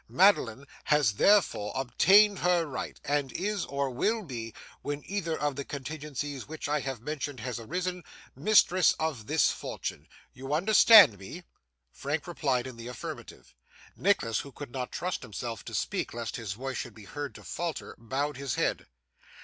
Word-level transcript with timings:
Madeline 0.09 0.65
has 0.85 1.11
therefore 1.13 1.71
obtained 1.75 2.39
her 2.39 2.65
right, 2.65 2.99
and 3.03 3.31
is, 3.33 3.65
or 3.65 3.91
will 3.91 4.23
be, 4.23 4.51
when 4.81 5.03
either 5.05 5.37
of 5.39 5.55
the 5.55 5.63
contingencies 5.63 6.47
which 6.47 6.67
I 6.67 6.79
have 6.79 7.01
mentioned 7.01 7.39
has 7.41 7.59
arisen, 7.59 8.03
mistress 8.35 8.93
of 8.93 9.27
this 9.27 9.51
fortune. 9.51 10.07
You 10.33 10.55
understand 10.55 11.19
me?' 11.19 11.43
Frank 11.91 12.25
replied 12.25 12.65
in 12.65 12.77
the 12.77 12.87
affirmative. 12.87 13.53
Nicholas, 13.95 14.39
who 14.39 14.51
could 14.51 14.71
not 14.71 14.91
trust 14.91 15.21
himself 15.21 15.63
to 15.65 15.75
speak 15.75 16.15
lest 16.15 16.35
his 16.35 16.53
voice 16.53 16.77
should 16.77 16.95
be 16.95 17.05
heard 17.05 17.35
to 17.35 17.43
falter, 17.43 17.93
bowed 17.99 18.37
his 18.37 18.55
head. 18.55 18.87